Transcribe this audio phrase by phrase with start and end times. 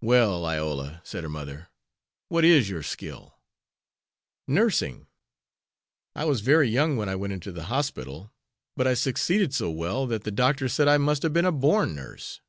[0.00, 1.66] "Well, Iola," said her mother,
[2.28, 3.40] "what is your skill?"
[4.46, 5.08] "Nursing.
[6.14, 8.30] I was very young when I went into the hospital,
[8.76, 11.96] but I succeeded so well that the doctor said I must have been a born
[11.96, 12.40] nurse.